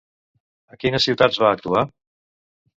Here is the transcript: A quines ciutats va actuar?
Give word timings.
A 0.77 0.79
quines 0.85 1.07
ciutats 1.09 1.39
va 1.45 1.53
actuar? 1.61 1.87